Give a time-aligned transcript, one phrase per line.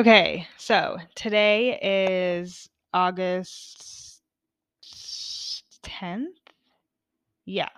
[0.00, 4.22] Okay, so today is August
[5.84, 6.24] 10th.
[7.44, 7.68] Yeah,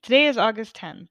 [0.00, 1.08] today is August 10th.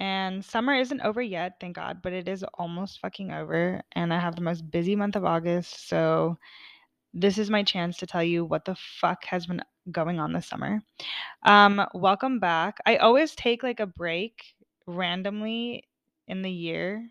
[0.00, 3.80] And summer isn't over yet, thank God, but it is almost fucking over.
[3.92, 5.88] And I have the most busy month of August.
[5.88, 6.36] So
[7.14, 10.48] this is my chance to tell you what the fuck has been going on this
[10.48, 10.82] summer.
[11.44, 12.78] Um, welcome back.
[12.84, 14.42] I always take like a break
[14.88, 15.84] randomly
[16.26, 17.08] in the year.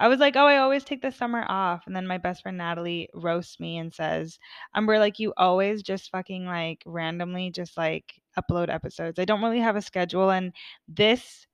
[0.00, 1.86] I was like, oh, I always take the summer off.
[1.86, 4.38] And then my best friend Natalie roasts me and says,
[4.74, 9.18] Umber, like, you always just fucking like randomly just like upload episodes.
[9.18, 10.30] I don't really have a schedule.
[10.30, 10.52] And
[10.88, 11.46] this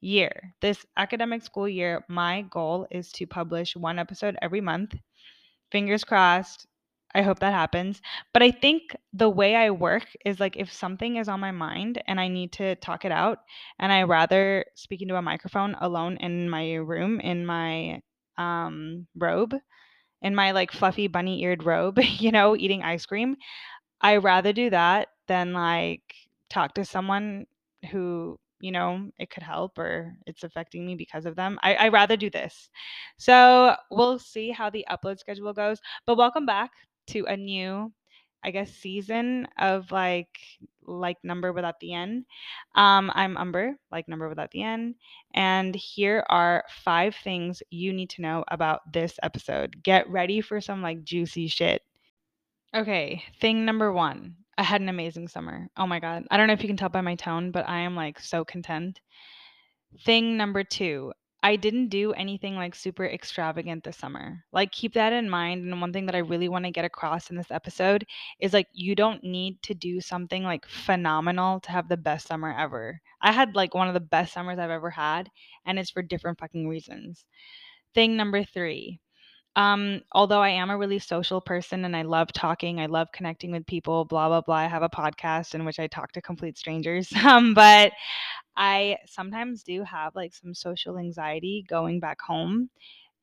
[0.00, 4.94] year, this academic school year, my goal is to publish one episode every month.
[5.72, 6.66] Fingers crossed.
[7.14, 8.00] I hope that happens.
[8.32, 12.02] But I think the way I work is like if something is on my mind
[12.06, 13.38] and I need to talk it out,
[13.78, 18.00] and I rather speak into a microphone alone in my room in my
[18.38, 19.54] um, robe,
[20.22, 23.36] in my like fluffy bunny eared robe, you know, eating ice cream,
[24.00, 26.02] I rather do that than like
[26.50, 27.46] talk to someone
[27.90, 31.88] who you know it could help or it's affecting me because of them I, I
[31.88, 32.68] rather do this
[33.18, 36.70] so we'll see how the upload schedule goes but welcome back
[37.10, 37.92] to a new
[38.42, 40.38] i guess season of like
[40.82, 42.24] like number without the end
[42.74, 44.94] um i'm umber like number without the end
[45.34, 50.60] and here are five things you need to know about this episode get ready for
[50.60, 51.82] some like juicy shit
[52.74, 55.70] okay thing number one I had an amazing summer.
[55.78, 56.26] Oh my God.
[56.30, 58.44] I don't know if you can tell by my tone, but I am like so
[58.44, 59.00] content.
[60.04, 64.44] Thing number two, I didn't do anything like super extravagant this summer.
[64.52, 65.64] Like, keep that in mind.
[65.64, 68.06] And one thing that I really want to get across in this episode
[68.40, 72.54] is like, you don't need to do something like phenomenal to have the best summer
[72.56, 73.00] ever.
[73.22, 75.30] I had like one of the best summers I've ever had,
[75.64, 77.24] and it's for different fucking reasons.
[77.94, 79.00] Thing number three,
[79.56, 83.50] um, although I am a really social person and I love talking, I love connecting
[83.50, 84.54] with people, blah, blah, blah.
[84.54, 87.12] I have a podcast in which I talk to complete strangers.
[87.30, 87.92] Um, but
[88.56, 92.70] I sometimes do have like some social anxiety going back home.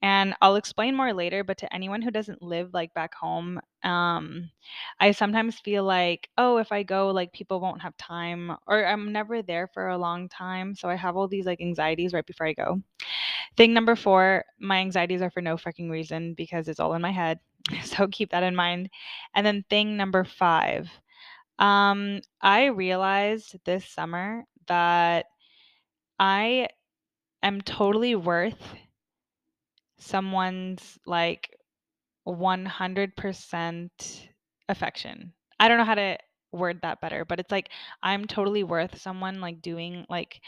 [0.01, 4.51] And I'll explain more later, but to anyone who doesn't live like back home, um,
[4.99, 9.11] I sometimes feel like, oh, if I go, like people won't have time, or I'm
[9.11, 10.75] never there for a long time.
[10.75, 12.81] So I have all these like anxieties right before I go.
[13.57, 17.11] Thing number four, my anxieties are for no fucking reason because it's all in my
[17.11, 17.39] head.
[17.83, 18.89] So keep that in mind.
[19.35, 20.89] And then thing number five,
[21.59, 25.25] um, I realized this summer that
[26.19, 26.67] I
[27.43, 28.61] am totally worth
[29.99, 31.55] someone's like
[32.27, 33.89] 100%
[34.69, 35.33] affection.
[35.59, 36.17] I don't know how to
[36.51, 37.69] word that better, but it's like
[38.03, 40.41] I'm totally worth someone like doing like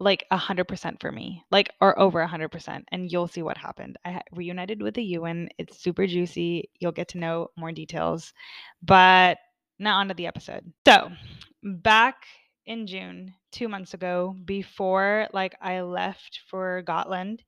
[0.00, 3.42] like a hundred percent for me, like or over a hundred percent, and you'll see
[3.42, 3.96] what happened.
[4.04, 5.48] I reunited with the Ewan.
[5.58, 6.70] It's super juicy.
[6.80, 8.32] You'll get to know more details,
[8.82, 9.38] but
[9.78, 10.72] now onto the episode.
[10.86, 11.10] So
[11.62, 12.24] back
[12.66, 17.42] in June, two months ago, before like I left for Gotland,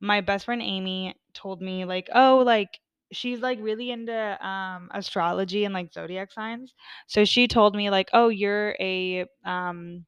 [0.00, 2.80] my best friend Amy told me like, oh, like
[3.12, 6.74] she's like really into um astrology and like zodiac signs.
[7.06, 10.04] So she told me like, oh, you're a um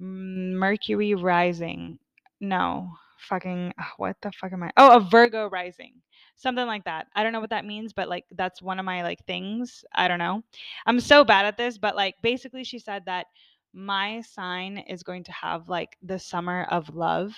[0.00, 1.98] Mercury rising.
[2.40, 4.70] No, fucking what the fuck am I?
[4.76, 5.94] Oh, a Virgo rising.
[6.36, 7.08] Something like that.
[7.16, 9.84] I don't know what that means, but like that's one of my like things.
[9.94, 10.42] I don't know.
[10.86, 13.26] I'm so bad at this, but like basically she said that
[13.72, 17.32] my sign is going to have like the summer of love.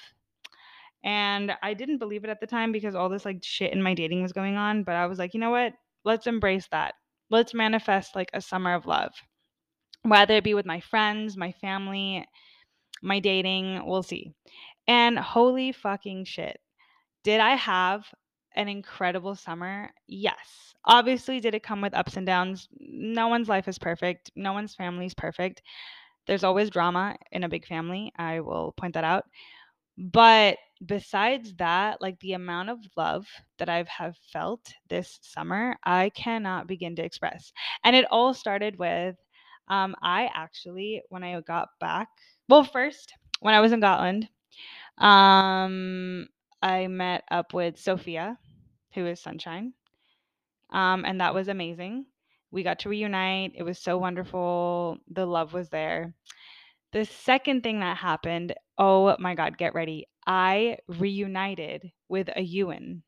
[1.03, 3.95] And I didn't believe it at the time because all this like shit in my
[3.95, 5.73] dating was going on, but I was like, "You know what?
[6.05, 6.95] Let's embrace that.
[7.31, 9.13] Let's manifest like a summer of love."
[10.03, 12.27] Whether it be with my friends, my family,
[13.03, 14.33] my dating, we'll see.
[14.87, 16.59] And holy fucking shit.
[17.25, 18.07] Did I have
[18.57, 19.91] an incredible summer?
[20.07, 20.75] Yes.
[20.85, 22.69] Obviously, did it come with ups and downs?
[22.79, 24.31] No one's life is perfect.
[24.35, 25.63] No one's family is perfect.
[26.31, 28.13] There's always drama in a big family.
[28.17, 29.25] I will point that out.
[29.99, 33.27] But besides that, like the amount of love
[33.59, 37.53] that I've have felt this summer, I cannot begin to express.
[37.83, 39.17] And it all started with
[39.67, 42.07] um, I actually, when I got back
[42.49, 44.29] well, first, when I was in Gotland,
[44.99, 46.29] um,
[46.63, 48.39] I met up with Sophia,
[48.95, 49.73] who is Sunshine.
[50.71, 52.07] Um, and that was amazing.
[52.51, 53.53] We got to reunite.
[53.55, 54.99] It was so wonderful.
[55.11, 56.15] The love was there.
[56.93, 60.09] The second thing that happened, oh my God, get ready.
[60.27, 63.03] I reunited with a Ewan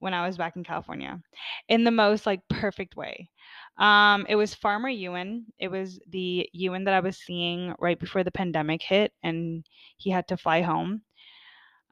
[0.00, 1.20] when I was back in California
[1.68, 3.30] in the most like perfect way.
[3.78, 5.46] Um, it was Farmer Ewan.
[5.58, 9.64] It was the Ewan that I was seeing right before the pandemic hit and
[9.96, 11.02] he had to fly home.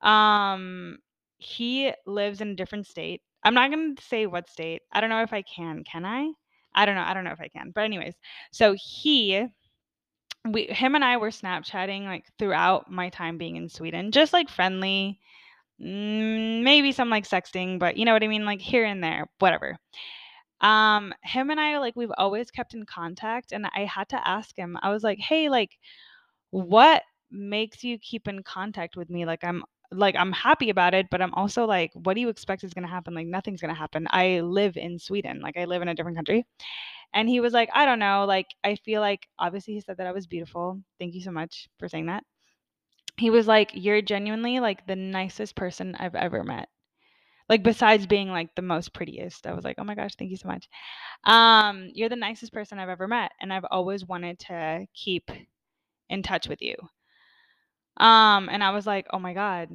[0.02, 0.98] Um,
[1.38, 3.22] he lives in a different state.
[3.44, 4.82] I'm not going to say what state.
[4.92, 5.84] I don't know if I can.
[5.84, 6.32] Can I?
[6.78, 7.04] I don't know.
[7.04, 7.72] I don't know if I can.
[7.74, 8.14] But anyways,
[8.52, 9.46] so he
[10.48, 14.48] we him and I were Snapchatting like throughout my time being in Sweden, just like
[14.48, 15.18] friendly,
[15.82, 19.28] mm, maybe some like sexting, but you know what I mean, like here and there,
[19.38, 19.78] whatever.
[20.60, 24.56] Um, him and I like we've always kept in contact, and I had to ask
[24.56, 24.78] him.
[24.82, 25.78] I was like, "Hey, like,
[26.50, 29.26] what makes you keep in contact with me?
[29.26, 32.64] Like, I'm like I'm happy about it, but I'm also like, what do you expect
[32.64, 33.14] is gonna happen?
[33.14, 34.06] Like, nothing's gonna happen.
[34.10, 36.46] I live in Sweden, like I live in a different country."
[37.14, 38.24] And he was like, I don't know.
[38.26, 40.80] Like, I feel like, obviously, he said that I was beautiful.
[40.98, 42.24] Thank you so much for saying that.
[43.18, 46.68] He was like, You're genuinely like the nicest person I've ever met.
[47.48, 49.46] Like, besides being like the most prettiest.
[49.46, 50.68] I was like, Oh my gosh, thank you so much.
[51.24, 53.32] Um, you're the nicest person I've ever met.
[53.40, 55.30] And I've always wanted to keep
[56.10, 56.76] in touch with you.
[57.98, 59.70] Um, and I was like, Oh my God.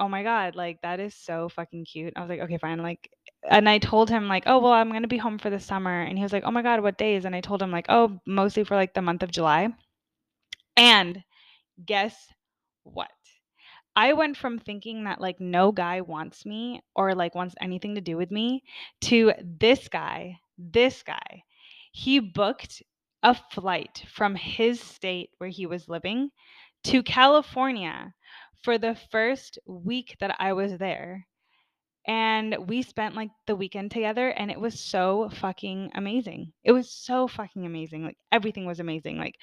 [0.00, 0.54] Oh my God.
[0.56, 2.12] Like, that is so fucking cute.
[2.16, 2.82] I was like, Okay, fine.
[2.82, 3.10] Like,
[3.48, 6.02] and I told him like, "Oh, well, I'm going to be home for the summer."
[6.02, 8.18] And he was like, "Oh my god, what days?" And I told him like, "Oh,
[8.26, 9.68] mostly for like the month of July."
[10.76, 11.22] And
[11.84, 12.32] guess
[12.84, 13.10] what?
[13.96, 18.00] I went from thinking that like no guy wants me or like wants anything to
[18.00, 18.62] do with me
[19.02, 21.42] to this guy, this guy.
[21.92, 22.82] He booked
[23.22, 26.30] a flight from his state where he was living
[26.84, 28.12] to California
[28.62, 31.26] for the first week that I was there
[32.08, 36.52] and we spent like the weekend together and it was so fucking amazing.
[36.64, 38.02] It was so fucking amazing.
[38.02, 39.18] Like everything was amazing.
[39.18, 39.36] Like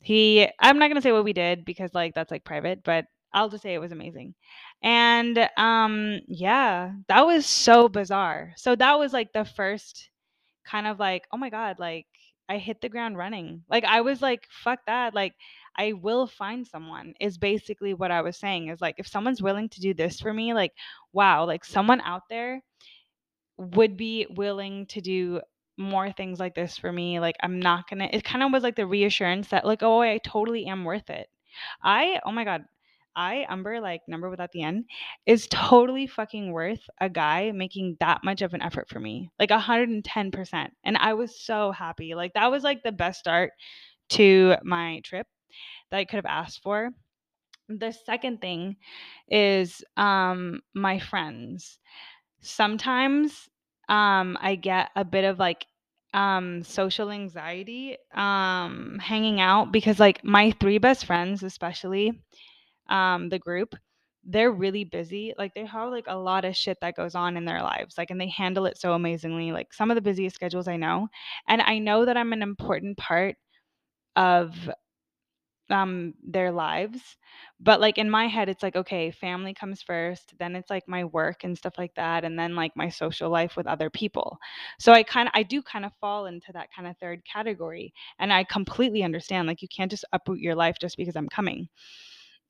[0.00, 3.06] he I'm not going to say what we did because like that's like private, but
[3.32, 4.34] I'll just say it was amazing.
[4.82, 8.52] And um yeah, that was so bizarre.
[8.56, 10.08] So that was like the first
[10.64, 12.06] kind of like, oh my god, like
[12.48, 13.62] I hit the ground running.
[13.68, 15.12] Like I was like, fuck that.
[15.12, 15.34] Like
[15.78, 19.68] I will find someone is basically what I was saying is like if someone's willing
[19.70, 20.72] to do this for me, like
[21.12, 22.62] wow, like someone out there
[23.58, 25.40] would be willing to do
[25.78, 27.20] more things like this for me.
[27.20, 30.18] Like I'm not gonna it kind of was like the reassurance that like, oh I
[30.18, 31.28] totally am worth it.
[31.82, 32.64] I oh my god,
[33.16, 34.84] I, Umber, like number without the end,
[35.24, 39.30] is totally fucking worth a guy making that much of an effort for me.
[39.38, 40.68] Like 110%.
[40.84, 42.14] And I was so happy.
[42.14, 43.52] Like that was like the best start
[44.10, 45.26] to my trip
[45.90, 46.90] that I could have asked for.
[47.68, 48.76] The second thing
[49.28, 51.78] is um my friends.
[52.40, 53.48] Sometimes
[53.88, 55.66] um I get a bit of like
[56.14, 62.12] um social anxiety um hanging out because like my three best friends especially
[62.88, 63.74] um the group
[64.24, 67.44] they're really busy like they have like a lot of shit that goes on in
[67.44, 70.66] their lives like and they handle it so amazingly like some of the busiest schedules
[70.68, 71.08] i know
[71.48, 73.36] and i know that i'm an important part
[74.16, 74.70] of
[75.70, 77.16] um their lives
[77.60, 81.04] but like in my head it's like okay family comes first then it's like my
[81.04, 84.38] work and stuff like that and then like my social life with other people.
[84.78, 87.92] So i kind of i do kind of fall into that kind of third category
[88.18, 91.68] and i completely understand like you can't just uproot your life just because i'm coming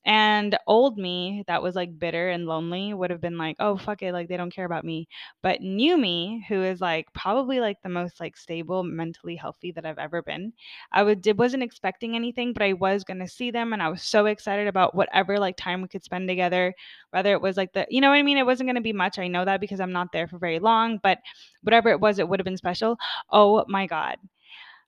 [0.06, 4.02] and old me that was like bitter and lonely would have been like, oh, fuck
[4.02, 4.12] it.
[4.12, 5.08] Like they don't care about me.
[5.42, 9.84] But new me, who is like probably like the most like stable, mentally healthy that
[9.84, 10.52] I've ever been,
[10.92, 13.72] I would, wasn't expecting anything, but I was going to see them.
[13.72, 16.72] And I was so excited about whatever like time we could spend together,
[17.10, 18.38] whether it was like the, you know what I mean?
[18.38, 19.18] It wasn't going to be much.
[19.18, 21.18] I know that because I'm not there for very long, but
[21.62, 22.96] whatever it was, it would have been special.
[23.30, 24.16] Oh my God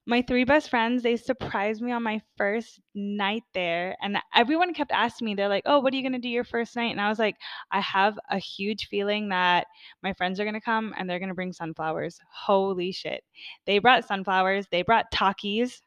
[0.08, 4.90] my three best friends they surprised me on my first night there and everyone kept
[4.90, 6.90] asking me they're like oh what are you going to do your first night?
[6.90, 7.36] And i was like
[7.70, 9.66] i have a huge feeling that
[10.02, 12.18] my friends are going to come and they're going to bring sunflowers.
[12.32, 13.22] Holy shit.
[13.66, 15.82] They brought sunflowers they brought takis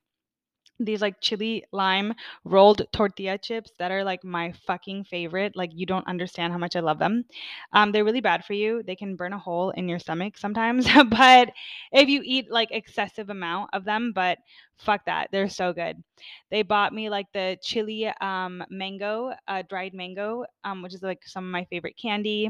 [0.85, 5.55] these like chili lime rolled tortilla chips that are like my fucking favorite.
[5.55, 7.25] Like you don't understand how much I love them.
[7.73, 8.83] Um, they're really bad for you.
[8.83, 11.51] They can burn a hole in your stomach sometimes, but
[11.91, 14.37] if you eat like excessive amount of them, but
[14.77, 16.03] fuck that, they're so good.
[16.49, 21.21] They bought me like the chili um mango, uh, dried mango, um, which is like
[21.25, 22.49] some of my favorite candy.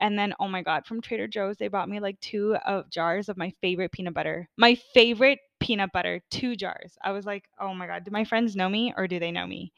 [0.00, 3.28] And then, oh my God, from Trader Joe's, they bought me like two of jars
[3.28, 4.48] of my favorite peanut butter.
[4.56, 6.96] My favorite peanut butter, two jars.
[7.02, 9.46] I was like, oh my God, do my friends know me or do they know
[9.46, 9.72] me?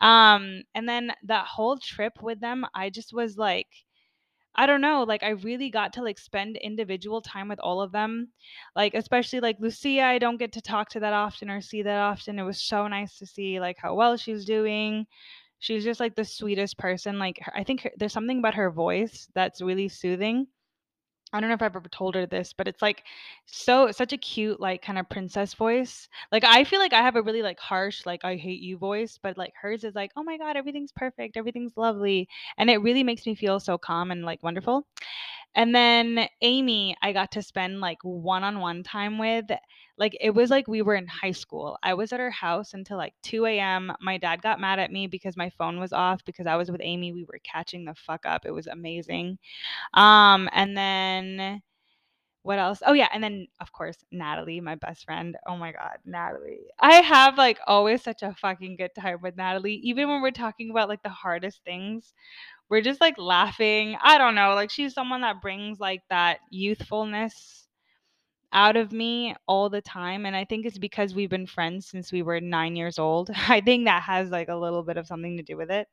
[0.00, 3.68] Um, and then that whole trip with them, I just was like,
[4.56, 7.92] I don't know, like I really got to like spend individual time with all of
[7.92, 8.28] them.
[8.76, 11.98] Like especially like Lucia, I don't get to talk to that often or see that
[11.98, 12.38] often.
[12.38, 15.06] It was so nice to see like how well she's doing.
[15.58, 17.18] She's just like the sweetest person.
[17.18, 20.46] Like her, I think her, there's something about her voice that's really soothing.
[21.34, 23.04] I don't know if I've ever told her this, but it's like
[23.46, 26.08] so such a cute like kind of princess voice.
[26.32, 29.18] Like I feel like I have a really like harsh like I hate you voice,
[29.22, 33.04] but like hers is like, "Oh my god, everything's perfect, everything's lovely." And it really
[33.04, 34.86] makes me feel so calm and like wonderful.
[35.54, 39.46] And then Amy, I got to spend like one-on-one time with.
[39.96, 41.78] Like it was like we were in high school.
[41.82, 43.92] I was at her house until like 2 a.m.
[44.00, 46.80] My dad got mad at me because my phone was off because I was with
[46.82, 47.12] Amy.
[47.12, 48.44] We were catching the fuck up.
[48.46, 49.38] It was amazing.
[49.94, 51.62] Um, and then
[52.42, 52.82] what else?
[52.84, 55.34] Oh yeah, and then of course Natalie, my best friend.
[55.46, 56.66] Oh my god, Natalie.
[56.78, 60.70] I have like always such a fucking good time with Natalie, even when we're talking
[60.70, 62.12] about like the hardest things.
[62.70, 63.96] We're just like laughing.
[64.02, 67.66] I don't know, like she's someone that brings like that youthfulness
[68.52, 72.12] out of me all the time and I think it's because we've been friends since
[72.12, 73.30] we were 9 years old.
[73.48, 75.88] I think that has like a little bit of something to do with it.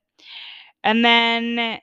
[0.83, 1.79] And then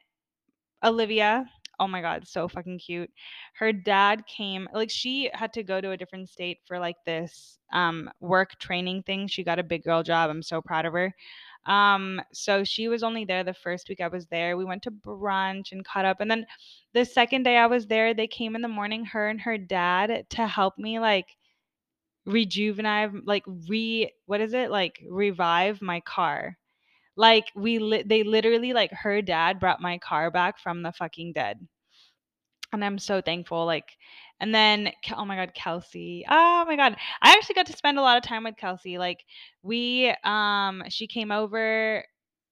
[0.84, 1.46] Olivia,
[1.80, 3.10] oh my god, so fucking cute.
[3.54, 7.58] Her dad came like she had to go to a different state for like this
[7.72, 9.26] um work training thing.
[9.28, 10.30] She got a big girl job.
[10.30, 11.14] I'm so proud of her.
[11.66, 14.56] Um so she was only there the first week I was there.
[14.56, 16.46] We went to brunch and caught up and then
[16.94, 20.26] the second day I was there, they came in the morning her and her dad
[20.30, 21.36] to help me like
[22.26, 24.70] rejuvenate like re what is it?
[24.70, 26.58] Like revive my car.
[27.16, 31.32] Like we li- they literally like her dad brought my car back from the fucking
[31.34, 31.66] dead.
[32.72, 33.96] And I'm so thankful like
[34.40, 36.24] and then oh my god, Kelsey.
[36.28, 36.96] Oh my god.
[37.22, 38.98] I actually got to spend a lot of time with Kelsey.
[38.98, 39.24] Like
[39.62, 42.04] we um she came over,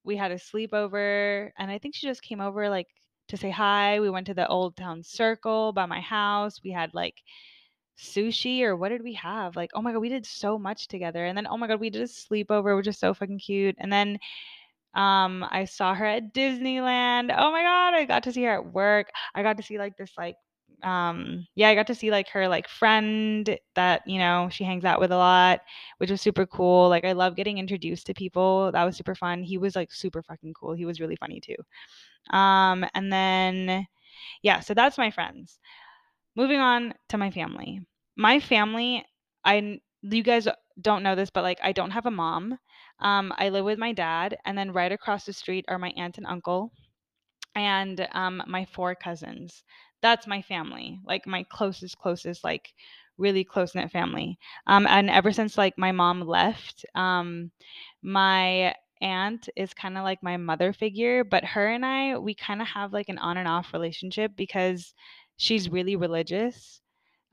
[0.05, 2.89] we had a sleepover and I think she just came over like
[3.29, 4.01] to say hi.
[4.01, 6.61] We went to the Old Town Circle by my house.
[6.65, 7.15] We had like
[7.99, 9.57] sushi or what did we have?
[9.57, 11.25] Like, oh my god, we did so much together.
[11.25, 13.77] And then oh my god, we did a sleepover, which is so fucking cute.
[13.79, 14.19] And then
[14.97, 17.35] um, I saw her at Disneyland.
[17.37, 19.11] Oh my god, I got to see her at work.
[19.35, 20.37] I got to see like this like
[20.83, 24.85] um yeah, I got to see like her like friend that, you know, she hangs
[24.85, 25.61] out with a lot,
[25.99, 26.89] which was super cool.
[26.89, 28.73] Like I love getting introduced to people.
[28.73, 29.43] That was super fun.
[29.43, 30.75] He was like super fucking cool.
[30.75, 31.57] He was really funny too.
[32.37, 33.87] Um and then
[34.43, 35.59] yeah, so that's my friends.
[36.37, 37.81] Moving on to my family.
[38.17, 39.05] My family,
[39.45, 40.47] I you guys
[40.81, 42.59] don't know this, but like I don't have a mom.
[43.01, 46.19] Um, I live with my dad, and then right across the street are my aunt
[46.19, 46.73] and uncle,
[47.55, 49.65] and um, my four cousins.
[50.03, 52.73] That's my family, like my closest, closest, like
[53.19, 54.39] really close knit family.
[54.67, 57.51] Um, and ever since like my mom left, um,
[58.03, 62.61] my aunt is kind of like my mother figure, but her and I, we kind
[62.63, 64.95] of have like an on and off relationship because
[65.37, 66.81] she's really religious,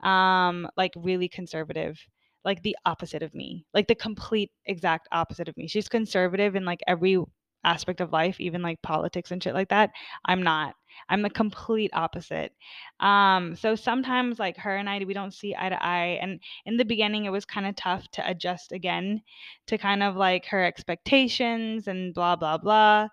[0.02, 1.98] um, like really conservative
[2.44, 5.66] like the opposite of me, like the complete exact opposite of me.
[5.66, 7.18] She's conservative in like every
[7.64, 9.90] aspect of life, even like politics and shit like that.
[10.24, 10.74] I'm not.
[11.08, 12.52] I'm the complete opposite.
[13.00, 16.18] Um, so sometimes like her and I we don't see eye to eye.
[16.20, 19.22] And in the beginning it was kind of tough to adjust again
[19.66, 23.08] to kind of like her expectations and blah blah blah.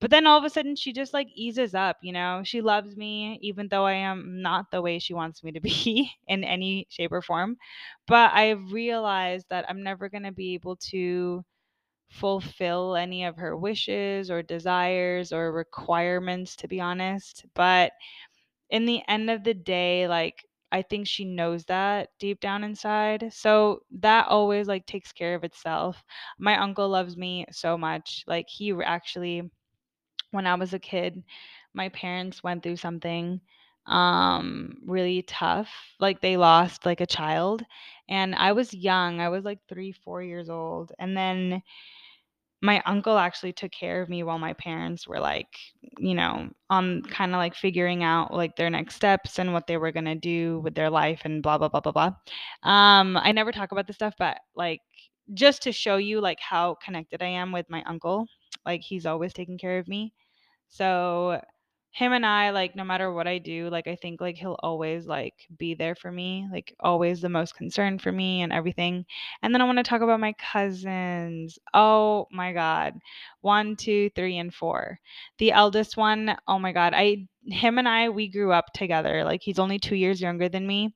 [0.00, 2.42] But then all of a sudden she just like eases up, you know.
[2.44, 6.10] She loves me even though I am not the way she wants me to be
[6.28, 7.56] in any shape or form.
[8.06, 11.44] But I've realized that I'm never going to be able to
[12.10, 17.44] fulfill any of her wishes or desires or requirements to be honest.
[17.54, 17.92] But
[18.70, 23.32] in the end of the day, like I think she knows that deep down inside.
[23.32, 26.02] So that always like takes care of itself.
[26.38, 28.24] My uncle loves me so much.
[28.26, 29.50] Like he actually
[30.30, 31.22] when I was a kid,
[31.74, 33.40] my parents went through something
[33.86, 35.68] um really tough
[36.00, 37.64] like they lost like a child
[38.10, 41.62] and i was young i was like 3 4 years old and then
[42.62, 45.48] my uncle actually took care of me while my parents were like
[45.98, 49.78] you know on kind of like figuring out like their next steps and what they
[49.78, 52.10] were going to do with their life and blah blah blah blah blah.
[52.62, 54.80] Um i never talk about this stuff but like
[55.32, 58.26] just to show you like how connected i am with my uncle
[58.66, 60.12] like he's always taking care of me
[60.68, 61.40] so
[61.92, 65.06] him and I like no matter what I do, like I think like he'll always
[65.06, 69.04] like be there for me, like always the most concerned for me and everything.
[69.42, 71.58] And then I want to talk about my cousins.
[71.74, 72.94] Oh my god.
[73.40, 75.00] One, two, three, and four.
[75.38, 76.92] The eldest one, oh my god.
[76.94, 79.24] I him and I we grew up together.
[79.24, 80.94] Like he's only two years younger than me.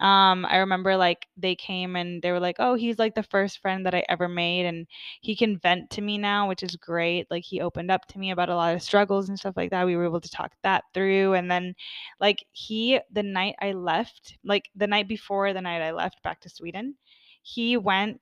[0.00, 3.58] Um, I remember like they came and they were like, "Oh, he's like the first
[3.60, 4.86] friend that I ever made and
[5.20, 8.30] he can vent to me now, which is great." Like he opened up to me
[8.30, 9.86] about a lot of struggles and stuff like that.
[9.86, 11.74] We were able to talk that through and then
[12.20, 16.40] like he the night I left, like the night before the night I left back
[16.42, 16.94] to Sweden,
[17.42, 18.20] he went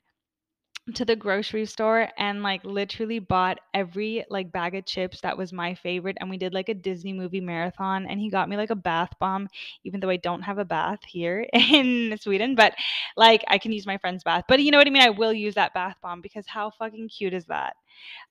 [0.95, 5.53] to the grocery store and like literally bought every like bag of chips that was
[5.53, 8.71] my favorite and we did like a Disney movie marathon and he got me like
[8.71, 9.49] a bath bomb
[9.83, 12.73] even though I don't have a bath here in Sweden but
[13.17, 15.03] like I can use my friend's bath but you know what I mean?
[15.03, 17.75] I will use that bath bomb because how fucking cute is that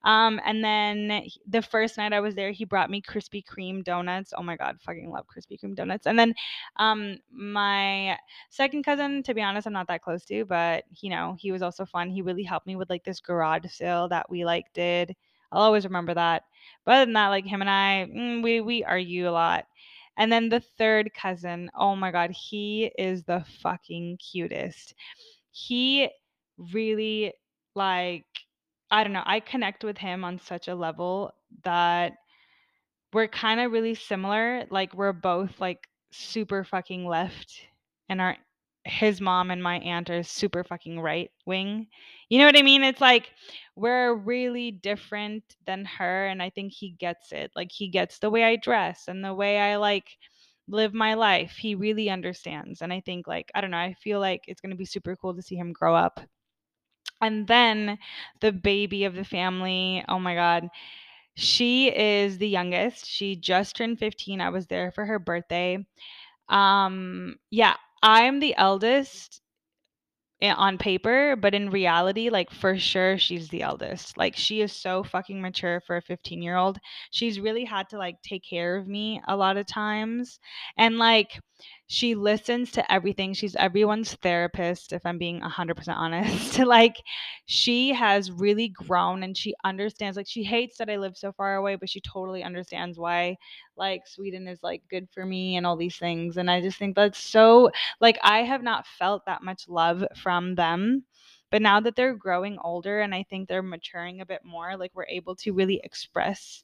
[0.03, 4.34] Um, and then the first night I was there, he brought me Krispy Kreme donuts.
[4.38, 6.07] Oh my god, fucking love Krispy Kreme donuts.
[6.07, 6.34] And then
[6.77, 8.17] um, my
[8.50, 11.62] second cousin, to be honest, I'm not that close to, but you know, he was
[11.62, 12.10] also fun.
[12.10, 15.15] He really helped me with like this garage sale that we like did.
[15.51, 16.43] I'll always remember that.
[16.86, 19.65] But other than that, like him and I, mm, we we argue a lot.
[20.17, 24.93] And then the third cousin, oh my god, he is the fucking cutest.
[25.51, 26.10] He
[26.57, 27.34] really
[27.75, 28.25] like
[28.91, 32.13] I don't know, I connect with him on such a level that
[33.13, 34.65] we're kind of really similar.
[34.69, 37.53] Like we're both like super fucking left
[38.09, 38.37] and our
[38.85, 41.87] his mom and my aunt are super fucking right wing.
[42.29, 42.83] You know what I mean?
[42.83, 43.31] It's like
[43.75, 47.51] we're really different than her and I think he gets it.
[47.55, 50.05] Like he gets the way I dress and the way I like
[50.67, 51.53] live my life.
[51.57, 52.81] He really understands.
[52.83, 55.15] And I think like I don't know, I feel like it's going to be super
[55.15, 56.19] cool to see him grow up.
[57.22, 57.98] And then
[58.41, 60.69] the baby of the family, oh my god.
[61.36, 63.05] She is the youngest.
[63.07, 64.41] She just turned 15.
[64.41, 65.86] I was there for her birthday.
[66.50, 69.41] Um yeah, I'm the eldest
[70.41, 74.15] on paper, but in reality, like for sure, she's the eldest.
[74.17, 76.77] Like she is so fucking mature for a 15 year old.
[77.10, 80.39] She's really had to like take care of me a lot of times.
[80.77, 81.39] And like
[81.87, 83.33] she listens to everything.
[83.33, 86.59] She's everyone's therapist, if I'm being 100% honest.
[86.65, 86.95] like
[87.45, 91.55] she has really grown and she understands, like she hates that I live so far
[91.55, 93.37] away, but she totally understands why
[93.77, 96.37] like Sweden is like good for me and all these things.
[96.37, 97.69] And I just think that's so
[98.01, 101.03] like I have not felt that much love from them.
[101.51, 104.91] But now that they're growing older and I think they're maturing a bit more, like
[104.95, 106.63] we're able to really express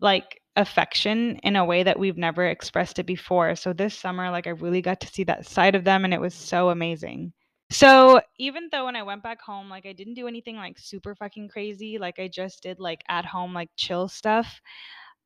[0.00, 3.56] like affection in a way that we've never expressed it before.
[3.56, 6.20] So this summer, like I really got to see that side of them and it
[6.20, 7.32] was so amazing.
[7.70, 11.14] So even though when I went back home, like I didn't do anything like super
[11.14, 14.60] fucking crazy, like I just did like at home, like chill stuff.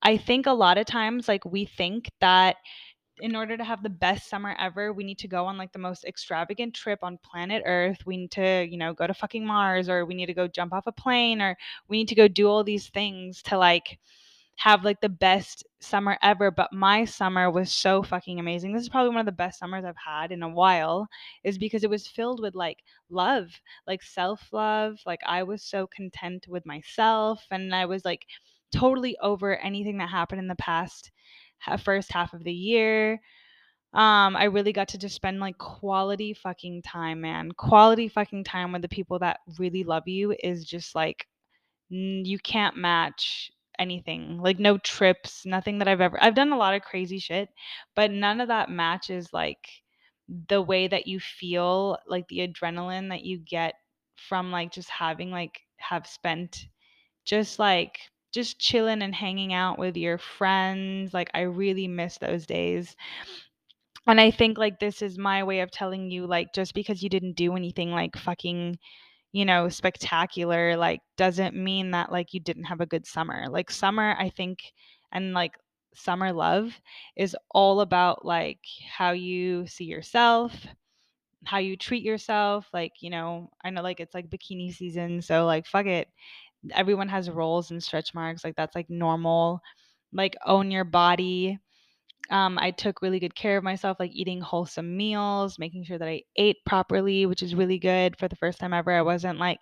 [0.02, 2.56] I think a lot of times, like we think that
[3.18, 5.78] in order to have the best summer ever, we need to go on like the
[5.78, 7.98] most extravagant trip on planet Earth.
[8.06, 10.72] We need to, you know, go to fucking Mars or we need to go jump
[10.72, 11.56] off a plane or
[11.88, 13.98] we need to go do all these things to like
[14.56, 18.72] have like the best summer ever, but my summer was so fucking amazing.
[18.72, 21.08] This is probably one of the best summers I've had in a while,
[21.44, 22.78] is because it was filled with like
[23.10, 23.48] love,
[23.86, 24.98] like self love.
[25.06, 28.26] Like I was so content with myself, and I was like
[28.72, 31.10] totally over anything that happened in the past
[31.82, 33.20] first half of the year.
[33.94, 37.52] Um, I really got to just spend like quality fucking time, man.
[37.52, 41.26] Quality fucking time with the people that really love you is just like
[41.88, 44.38] you can't match anything.
[44.40, 47.48] Like no trips, nothing that I've ever I've done a lot of crazy shit,
[47.94, 49.68] but none of that matches like
[50.48, 53.74] the way that you feel, like the adrenaline that you get
[54.16, 56.66] from like just having like have spent
[57.24, 57.98] just like
[58.32, 61.14] just chilling and hanging out with your friends.
[61.14, 62.96] Like I really miss those days.
[64.06, 67.08] And I think like this is my way of telling you like just because you
[67.08, 68.78] didn't do anything like fucking
[69.32, 73.46] you know, spectacular, like doesn't mean that like you didn't have a good summer.
[73.48, 74.60] Like summer, I think,
[75.12, 75.52] and like
[75.94, 76.72] summer love
[77.16, 78.60] is all about like
[78.90, 80.66] how you see yourself,
[81.44, 82.66] how you treat yourself.
[82.72, 86.08] Like, you know, I know like it's like bikini season, so like fuck it.
[86.72, 88.44] Everyone has rolls and stretch marks.
[88.44, 89.60] Like that's like normal.
[90.12, 91.58] Like own your body
[92.30, 96.08] um, I took really good care of myself, like eating wholesome meals, making sure that
[96.08, 98.92] I ate properly, which is really good for the first time ever.
[98.92, 99.60] I wasn't like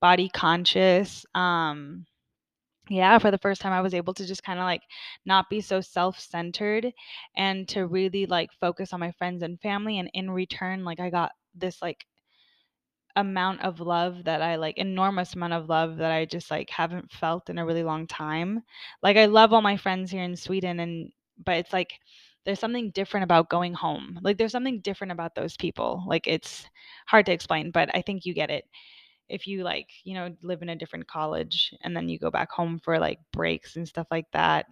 [0.00, 1.24] body conscious.
[1.34, 2.06] Um,
[2.88, 4.82] yeah, for the first time, I was able to just kind of like
[5.26, 6.92] not be so self centered
[7.36, 9.98] and to really like focus on my friends and family.
[9.98, 12.06] And in return, like I got this like
[13.16, 17.10] amount of love that I like enormous amount of love that I just like haven't
[17.10, 18.62] felt in a really long time.
[19.02, 21.10] Like I love all my friends here in Sweden and
[21.44, 21.92] but it's like
[22.44, 24.18] there's something different about going home.
[24.22, 26.04] Like there's something different about those people.
[26.06, 26.66] Like it's
[27.06, 28.64] hard to explain, but I think you get it.
[29.28, 32.50] If you like, you know, live in a different college and then you go back
[32.50, 34.66] home for like breaks and stuff like that.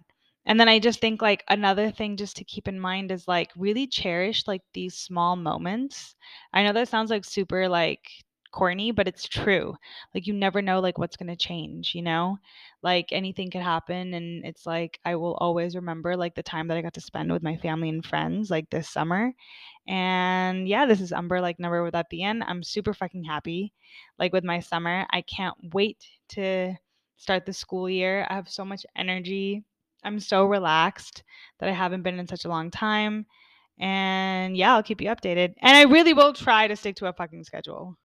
[0.46, 3.50] And then I just think like another thing just to keep in mind is like
[3.56, 6.14] really cherish like these small moments.
[6.52, 8.23] I know that sounds like super like
[8.54, 9.74] corny, but it's true.
[10.14, 12.38] Like you never know like what's going to change, you know?
[12.82, 16.76] Like anything could happen and it's like I will always remember like the time that
[16.76, 19.32] I got to spend with my family and friends like this summer.
[19.88, 22.44] And yeah, this is Umber like never with the end.
[22.46, 23.72] I'm super fucking happy
[24.18, 25.04] like with my summer.
[25.10, 26.74] I can't wait to
[27.16, 28.26] start the school year.
[28.30, 29.64] I have so much energy.
[30.04, 31.24] I'm so relaxed
[31.58, 33.26] that I haven't been in such a long time.
[33.80, 35.54] And yeah, I'll keep you updated.
[35.60, 37.96] And I really will try to stick to a fucking schedule.